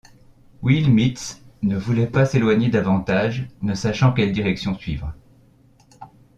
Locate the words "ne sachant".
3.61-4.13